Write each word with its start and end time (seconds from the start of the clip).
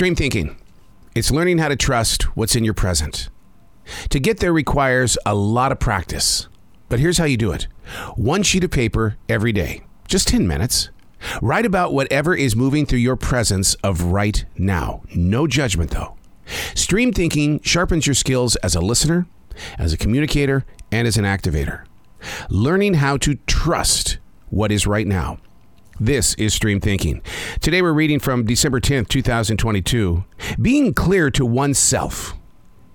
Stream 0.00 0.14
thinking. 0.14 0.56
It's 1.14 1.30
learning 1.30 1.58
how 1.58 1.68
to 1.68 1.76
trust 1.76 2.34
what's 2.34 2.56
in 2.56 2.64
your 2.64 2.72
present. 2.72 3.28
To 4.08 4.18
get 4.18 4.38
there 4.38 4.50
requires 4.50 5.18
a 5.26 5.34
lot 5.34 5.72
of 5.72 5.78
practice. 5.78 6.48
But 6.88 7.00
here's 7.00 7.18
how 7.18 7.26
you 7.26 7.36
do 7.36 7.52
it 7.52 7.66
one 8.16 8.42
sheet 8.42 8.64
of 8.64 8.70
paper 8.70 9.18
every 9.28 9.52
day, 9.52 9.82
just 10.08 10.28
10 10.28 10.48
minutes. 10.48 10.88
Write 11.42 11.66
about 11.66 11.92
whatever 11.92 12.34
is 12.34 12.56
moving 12.56 12.86
through 12.86 13.00
your 13.00 13.14
presence 13.14 13.74
of 13.84 14.04
right 14.04 14.46
now. 14.56 15.02
No 15.14 15.46
judgment, 15.46 15.90
though. 15.90 16.16
Stream 16.74 17.12
thinking 17.12 17.60
sharpens 17.60 18.06
your 18.06 18.14
skills 18.14 18.56
as 18.56 18.74
a 18.74 18.80
listener, 18.80 19.26
as 19.78 19.92
a 19.92 19.98
communicator, 19.98 20.64
and 20.90 21.06
as 21.06 21.18
an 21.18 21.26
activator. 21.26 21.84
Learning 22.48 22.94
how 22.94 23.18
to 23.18 23.34
trust 23.46 24.16
what 24.48 24.72
is 24.72 24.86
right 24.86 25.06
now. 25.06 25.36
This 26.02 26.32
is 26.36 26.54
Stream 26.54 26.80
Thinking. 26.80 27.20
Today 27.60 27.82
we're 27.82 27.92
reading 27.92 28.20
from 28.20 28.46
December 28.46 28.80
10th, 28.80 29.08
2022. 29.08 30.24
Being 30.58 30.94
clear 30.94 31.30
to 31.32 31.44
oneself. 31.44 32.32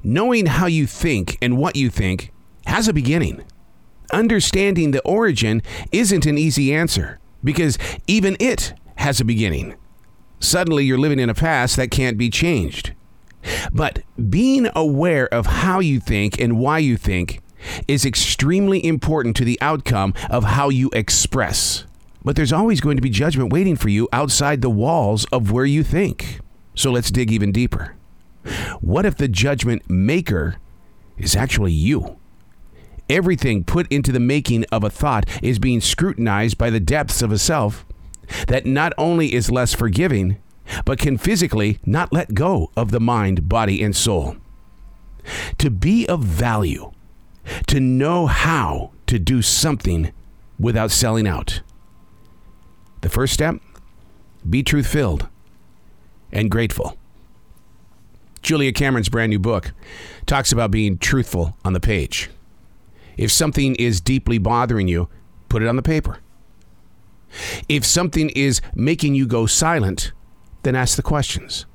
Knowing 0.02 0.48
how 0.48 0.66
you 0.66 0.88
think 0.88 1.38
and 1.40 1.56
what 1.56 1.76
you 1.76 1.92
think 1.92 2.34
has 2.66 2.88
a 2.88 2.94
beginning. 2.94 3.44
Understanding 4.12 4.90
the 4.90 5.04
origin 5.04 5.62
isn't 5.92 6.26
an 6.26 6.40
easy 6.40 6.74
answer 6.74 7.20
because 7.44 7.78
even 8.08 8.36
it 8.40 8.74
has 8.96 9.22
a 9.22 9.26
beginning. 9.26 9.76
Suddenly 10.40 10.86
you're 10.86 10.98
living 10.98 11.20
in 11.20 11.30
a 11.30 11.36
past 11.36 11.76
that 11.76 11.92
can't 11.92 12.18
be 12.18 12.32
changed. 12.32 12.96
But 13.72 14.00
being 14.32 14.68
aware 14.76 15.32
of 15.32 15.46
how 15.46 15.80
you 15.80 16.00
think 16.00 16.42
and 16.42 16.58
why 16.58 16.80
you 16.80 16.98
think 16.98 17.44
is 17.88 18.04
extremely 18.04 18.84
important 18.84 19.36
to 19.36 19.46
the 19.46 19.60
outcome 19.62 20.16
of 20.28 20.44
how 20.44 20.70
you 20.70 20.90
express. 20.92 21.86
But 22.26 22.36
there's 22.36 22.52
always 22.52 22.82
going 22.82 22.98
to 22.98 23.04
be 23.04 23.12
judgment 23.12 23.54
waiting 23.54 23.76
for 23.76 23.88
you 23.88 24.10
outside 24.12 24.62
the 24.62 24.70
walls 24.70 25.26
of 25.26 25.52
where 25.52 25.64
you 25.64 25.84
think. 25.84 26.40
So 26.74 26.92
let's 26.92 27.12
dig 27.12 27.32
even 27.32 27.52
deeper. 27.52 27.96
What 28.82 29.06
if 29.06 29.16
the 29.16 29.28
judgment 29.28 29.88
maker 29.88 30.56
is 31.18 31.36
actually 31.36 31.72
you? 31.72 32.18
Everything 33.08 33.64
put 33.64 33.88
into 33.92 34.12
the 34.12 34.20
making 34.20 34.66
of 34.72 34.84
a 34.84 34.90
thought 34.90 35.30
is 35.44 35.60
being 35.60 35.80
scrutinized 35.80 36.58
by 36.58 36.72
the 36.72 36.80
depths 36.80 37.22
of 37.22 37.32
a 37.32 37.38
self 37.38 37.86
that 38.48 38.66
not 38.66 38.92
only 38.98 39.32
is 39.32 39.52
less 39.52 39.76
forgiving, 39.76 40.38
but 40.84 40.98
can 40.98 41.20
physically 41.20 41.78
not 41.86 42.12
let 42.12 42.34
go 42.34 42.72
of 42.76 42.90
the 42.90 43.00
mind, 43.00 43.48
body, 43.48 43.84
and 43.84 43.96
soul. 43.96 44.36
To 45.60 45.70
be 45.70 46.08
of 46.08 46.24
value, 46.24 46.92
to 47.68 47.80
know 47.80 48.26
how 48.26 48.94
to 49.06 49.20
do 49.20 49.44
something 49.44 50.12
without 50.60 50.90
selling 50.90 51.28
out. 51.28 51.62
First 53.16 53.34
step 53.34 53.62
be 54.48 54.62
truth 54.62 54.88
filled 54.88 55.30
and 56.34 56.52
grateful. 56.52 56.98
Julia 58.42 58.74
Cameron's 58.74 59.08
brand 59.08 59.30
new 59.30 59.40
book 59.40 59.72
talks 60.26 60.52
about 60.52 60.70
being 60.70 60.98
truthful 60.98 61.56
on 61.64 61.72
the 61.72 61.80
page. 61.80 62.30
If 63.16 63.32
something 63.32 63.76
is 63.76 64.02
deeply 64.02 64.38
bothering 64.38 64.90
you, 64.90 65.08
put 65.48 65.64
it 65.64 65.70
on 65.70 65.78
the 65.78 65.82
paper. 65.82 66.18
If 67.70 67.86
something 67.86 68.32
is 68.32 68.60
making 68.76 69.16
you 69.16 69.28
go 69.28 69.46
silent, 69.46 70.12
then 70.64 70.76
ask 70.76 70.98
the 70.98 71.02
questions. 71.02 71.66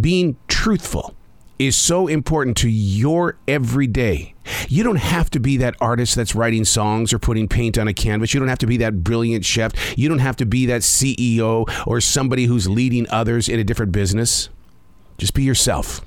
Being 0.00 0.36
truthful 0.46 1.16
is 1.58 1.74
so 1.74 2.06
important 2.06 2.56
to 2.58 2.68
your 2.68 3.36
everyday. 3.48 4.35
You 4.68 4.82
don't 4.82 4.96
have 4.96 5.30
to 5.30 5.40
be 5.40 5.56
that 5.58 5.76
artist 5.80 6.14
that's 6.14 6.34
writing 6.34 6.64
songs 6.64 7.12
or 7.12 7.18
putting 7.18 7.48
paint 7.48 7.78
on 7.78 7.88
a 7.88 7.94
canvas. 7.94 8.34
You 8.34 8.40
don't 8.40 8.48
have 8.48 8.58
to 8.58 8.66
be 8.66 8.76
that 8.78 9.04
brilliant 9.04 9.44
chef. 9.44 9.72
You 9.98 10.08
don't 10.08 10.18
have 10.18 10.36
to 10.36 10.46
be 10.46 10.66
that 10.66 10.82
CEO 10.82 11.86
or 11.86 12.00
somebody 12.00 12.44
who's 12.46 12.68
leading 12.68 13.08
others 13.10 13.48
in 13.48 13.58
a 13.58 13.64
different 13.64 13.92
business. 13.92 14.48
Just 15.18 15.34
be 15.34 15.42
yourself. 15.42 16.04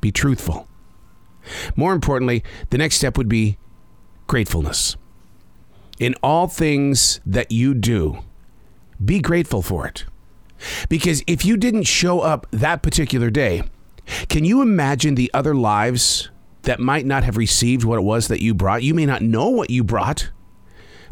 Be 0.00 0.12
truthful. 0.12 0.68
More 1.76 1.92
importantly, 1.92 2.42
the 2.70 2.78
next 2.78 2.96
step 2.96 3.18
would 3.18 3.28
be 3.28 3.58
gratefulness. 4.26 4.96
In 5.98 6.14
all 6.22 6.48
things 6.48 7.20
that 7.26 7.52
you 7.52 7.74
do, 7.74 8.18
be 9.04 9.20
grateful 9.20 9.62
for 9.62 9.86
it. 9.86 10.04
Because 10.88 11.22
if 11.26 11.44
you 11.44 11.56
didn't 11.56 11.84
show 11.84 12.20
up 12.20 12.46
that 12.50 12.82
particular 12.82 13.30
day, 13.30 13.64
can 14.28 14.44
you 14.44 14.62
imagine 14.62 15.14
the 15.14 15.30
other 15.34 15.54
lives 15.54 16.30
that 16.64 16.80
might 16.80 17.06
not 17.06 17.24
have 17.24 17.36
received 17.36 17.84
what 17.84 17.98
it 17.98 18.02
was 18.02 18.28
that 18.28 18.42
you 18.42 18.54
brought? 18.54 18.82
You 18.82 18.94
may 18.94 19.06
not 19.06 19.22
know 19.22 19.48
what 19.48 19.70
you 19.70 19.84
brought, 19.84 20.30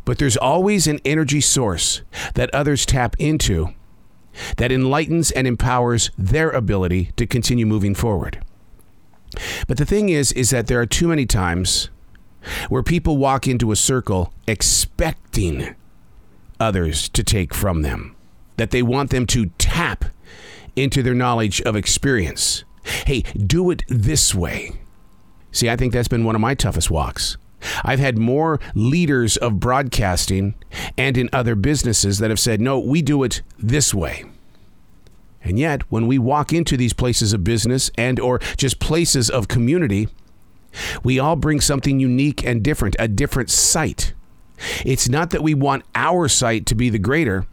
but 0.05 0.19
there's 0.19 0.37
always 0.37 0.87
an 0.87 1.01
energy 1.05 1.41
source 1.41 2.03
that 2.35 2.53
others 2.55 2.85
tap 2.85 3.17
into 3.19 3.69
that 4.57 4.73
enlightens 4.73 5.31
and 5.31 5.47
empowers 5.47 6.11
their 6.17 6.51
ability 6.51 7.13
to 7.17 7.27
continue 7.27 7.67
moving 7.67 7.95
forward. 7.95 8.43
But 9.67 9.79
the 9.79 9.87
thing 9.87 10.09
is 10.09 10.33
is 10.33 10.51
that 10.51 10.67
there 10.67 10.81
are 10.81 10.87
too 10.87 11.09
many 11.09 11.27
times 11.27 11.91
where 12.69 12.83
people 12.83 13.19
walk 13.19 13.47
into 13.47 13.71
a 13.71 13.77
circle 13.77 14.33
expecting 14.47 15.75
others 16.59 17.09
to 17.11 17.23
take 17.23 17.55
from 17.55 17.83
them, 17.83 18.17
that 18.57 18.71
they 18.71 18.83
want 18.83 19.11
them 19.11 19.27
to 19.27 19.47
tap 19.59 20.07
into 20.77 21.03
their 21.03 21.15
knowledge 21.15 21.61
of 21.63 21.77
experience. 21.77 22.65
Hey, 23.07 23.23
do 23.23 23.71
it 23.71 23.85
this 23.89 24.35
way. 24.35 24.73
See, 25.53 25.71
I 25.71 25.77
think 25.77 25.93
that's 25.93 26.09
been 26.09 26.25
one 26.25 26.35
of 26.35 26.41
my 26.41 26.55
toughest 26.55 26.91
walks. 26.91 27.37
I've 27.85 28.01
had 28.01 28.19
more 28.19 28.59
leaders 28.75 29.37
of 29.37 29.61
broadcasting 29.61 30.55
and 30.99 31.17
in 31.17 31.29
other 31.33 31.55
businesses 31.55 32.19
that 32.19 32.31
have 32.31 32.41
said, 32.41 32.61
no, 32.61 32.79
we 32.79 33.03
do 33.03 33.23
it 33.23 33.43
this 33.59 33.95
way. 33.95 34.25
And 35.45 35.59
yet, 35.59 35.83
when 35.91 36.07
we 36.07 36.19
walk 36.19 36.53
into 36.53 36.77
these 36.77 36.93
places 36.93 37.33
of 37.33 37.45
business 37.45 37.91
and 37.97 38.19
or 38.19 38.39
just 38.57 38.81
places 38.81 39.29
of 39.29 39.49
community, 39.49 40.09
we 41.03 41.19
all 41.19 41.37
bring 41.37 41.61
something 41.61 42.01
unique 42.01 42.45
and 42.45 42.63
different, 42.63 42.97
a 42.99 43.09
different 43.09 43.51
sight. 43.51 44.15
It's 44.85 45.09
not 45.09 45.31
that 45.31 45.43
we 45.43 45.55
want 45.55 45.85
our 45.95 46.29
sight 46.29 46.67
to 46.67 46.75
be 46.75 46.89
the 46.91 46.99
greater, 46.99 47.47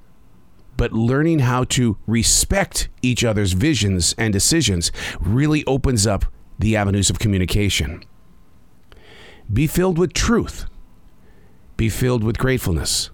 but 0.78 0.94
learning 0.94 1.40
how 1.40 1.66
to 1.66 1.98
respect 2.08 2.88
each 3.02 3.24
other's 3.24 3.54
visions 3.54 4.16
and 4.18 4.31
decisions 4.31 4.92
really 5.20 5.66
opens 5.66 6.08
up 6.08 6.26
the 6.59 6.75
avenues 6.75 7.09
of 7.09 7.20
communication. 7.20 8.03
Be 9.52 9.66
filled 9.66 9.97
with 9.97 10.14
truth. 10.14 10.66
Be 11.78 11.90
filled 11.90 12.24
with 12.24 12.38
gratefulness. 12.38 13.09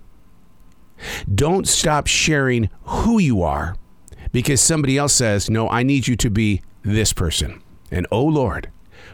Don't 1.33 1.67
stop 1.67 2.07
sharing 2.07 2.69
who 2.83 3.19
you 3.19 3.41
are 3.41 3.75
because 4.31 4.59
somebody 4.59 4.97
else 4.97 5.13
says, 5.13 5.49
No, 5.49 5.69
I 5.69 5.83
need 5.83 6.07
you 6.07 6.15
to 6.17 6.29
be 6.29 6.61
this 6.81 7.13
person. 7.13 7.61
And 7.91 8.07
oh 8.11 8.25
Lord, 8.25 8.69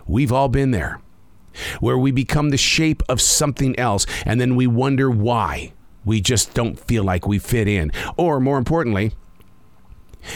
we've 0.08 0.32
all 0.32 0.50
been 0.50 0.72
there 0.72 1.00
where 1.80 1.98
we 1.98 2.12
become 2.12 2.50
the 2.50 2.58
shape 2.58 3.04
of 3.10 3.20
something 3.20 3.78
else 3.78 4.06
and 4.26 4.40
then 4.40 4.56
we 4.56 4.68
wonder 4.68 5.12
why 5.12 5.74
we 6.06 6.22
just 6.22 6.54
don't 6.54 6.80
feel 6.80 7.04
like 7.04 7.28
we 7.28 7.38
fit 7.38 7.68
in. 7.68 7.92
Or 8.18 8.40
more 8.40 8.58
importantly, 8.58 9.14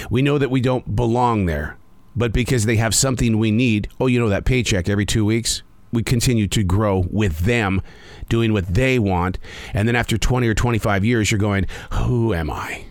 we 0.09 0.21
know 0.21 0.37
that 0.37 0.51
we 0.51 0.61
don't 0.61 0.95
belong 0.95 1.45
there, 1.45 1.77
but 2.15 2.31
because 2.31 2.65
they 2.65 2.77
have 2.77 2.95
something 2.95 3.37
we 3.37 3.51
need, 3.51 3.89
oh, 3.99 4.07
you 4.07 4.19
know, 4.19 4.29
that 4.29 4.45
paycheck 4.45 4.87
every 4.87 5.05
two 5.05 5.25
weeks, 5.25 5.63
we 5.91 6.03
continue 6.03 6.47
to 6.47 6.63
grow 6.63 7.05
with 7.09 7.39
them, 7.39 7.81
doing 8.29 8.53
what 8.53 8.67
they 8.73 8.99
want. 8.99 9.37
And 9.73 9.87
then 9.87 9.95
after 9.95 10.17
20 10.17 10.47
or 10.47 10.53
25 10.53 11.05
years, 11.05 11.31
you're 11.31 11.39
going, 11.39 11.65
Who 11.93 12.33
am 12.33 12.49
I? 12.49 12.85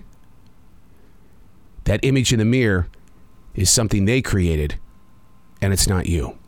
That 1.84 2.00
image 2.02 2.32
in 2.32 2.38
the 2.38 2.44
mirror 2.44 2.88
is 3.54 3.70
something 3.70 4.04
they 4.04 4.22
created, 4.22 4.78
and 5.60 5.72
it's 5.72 5.86
not 5.86 6.06
you. 6.06 6.38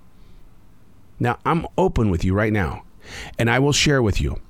Now, 1.21 1.39
I'm 1.45 1.67
open 1.79 2.11
with 2.11 2.25
you 2.25 2.35
right 2.35 2.53
now, 2.53 2.85
and 3.39 3.51
I 3.51 3.59
will 3.59 3.73
share 3.73 4.03
with 4.03 4.21
you 4.21 4.41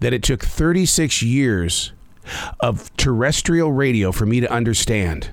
that 0.00 0.12
it 0.12 0.22
took 0.22 0.42
36 0.42 1.22
years 1.22 1.92
of 2.60 2.94
terrestrial 2.96 3.72
radio 3.72 4.12
for 4.12 4.26
me 4.26 4.40
to 4.40 4.50
understand 4.50 5.30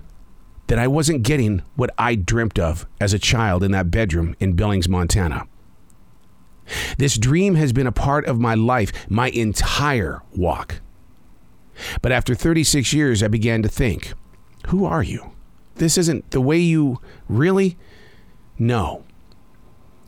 that 0.68 0.80
I 0.80 0.88
wasn't 0.88 1.24
getting 1.24 1.62
what 1.76 1.92
I 1.98 2.16
dreamt 2.16 2.60
of 2.60 2.88
as 3.00 3.14
a 3.14 3.20
child 3.20 3.64
in 3.64 3.72
that 3.72 3.92
bedroom 3.92 4.36
in 4.40 4.54
Billings, 4.54 4.90
Montana. 4.90 5.48
This 6.98 7.18
dream 7.18 7.56
has 7.56 7.74
been 7.74 7.88
a 7.88 7.92
part 7.92 8.26
of 8.26 8.40
my 8.40 8.56
life, 8.56 8.92
my 9.10 9.30
entire 9.30 10.22
walk. 10.36 10.82
But 12.02 12.12
after 12.12 12.34
36 12.34 12.94
years, 12.94 13.22
I 13.22 13.28
began 13.28 13.62
to 13.62 13.70
think 13.70 14.14
who 14.68 14.86
are 14.86 15.04
you? 15.04 15.32
This 15.76 15.98
isn't 15.98 16.32
the 16.32 16.42
way 16.42 16.58
you 16.58 17.00
really 17.28 17.78
know. 18.58 19.04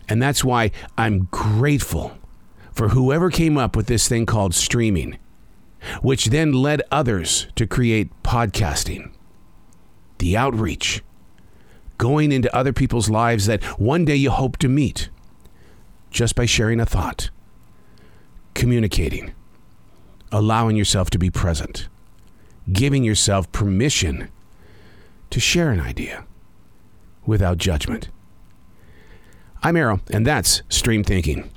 And 0.10 0.22
that's 0.22 0.44
why 0.44 0.72
I'm 0.98 1.28
grateful 1.32 2.18
for 2.72 2.90
whoever 2.90 3.30
came 3.30 3.58
up 3.58 3.76
with 3.76 3.88
this 3.88 4.08
thing 4.08 4.26
called 4.26 4.56
streaming, 4.56 5.18
which 6.02 6.28
then 6.28 6.54
led 6.54 6.82
others 6.92 7.48
to 7.56 7.68
create 7.68 8.10
podcasting. 8.24 9.12
The 10.20 10.36
outreach, 10.36 11.04
going 11.98 12.32
into 12.32 12.56
other 12.56 12.74
people's 12.74 13.10
lives 13.10 13.46
that 13.46 13.64
one 13.80 14.06
day 14.06 14.16
you 14.16 14.32
hope 14.32 14.58
to 14.58 14.68
meet 14.68 15.10
just 16.10 16.36
by 16.36 16.46
sharing 16.46 16.80
a 16.80 16.86
thought, 16.86 17.30
communicating, 18.54 19.34
allowing 20.32 20.76
yourself 20.76 21.10
to 21.12 21.20
be 21.20 21.30
present, 21.30 21.88
giving 22.72 23.04
yourself 23.04 23.52
permission 23.52 24.30
to 25.30 25.40
share 25.40 25.72
an 25.72 25.80
idea 25.80 26.26
without 27.26 27.58
judgment. 27.58 28.10
I'm 29.62 29.76
Arroe, 29.76 30.00
and 30.12 30.26
that's 30.26 30.62
Stream 30.70 31.04
Thinking. 31.04 31.50